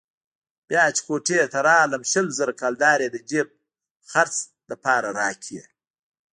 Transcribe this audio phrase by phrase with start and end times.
[0.69, 3.47] بيا چې کوټې ته راتلم شل زره کلدارې يې د جېب
[4.11, 4.35] خرڅ
[4.71, 5.61] لپاره راکړې.